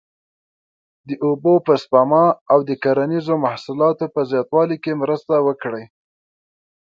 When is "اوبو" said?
1.25-1.53